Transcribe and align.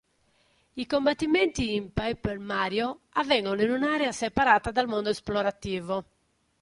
I 0.73 0.87
combattimenti 0.87 1.75
in 1.75 1.93
Paper 1.93 2.39
Mario 2.39 3.01
avvengono 3.11 3.61
in 3.61 3.69
un'area 3.69 4.11
separata 4.11 4.71
dal 4.71 4.87
mondo 4.87 5.09
esplorativo. 5.09 6.03